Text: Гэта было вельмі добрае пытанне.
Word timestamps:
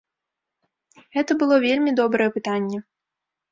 Гэта 1.17 1.31
было 1.45 1.55
вельмі 1.67 1.95
добрае 2.01 2.29
пытанне. 2.41 2.83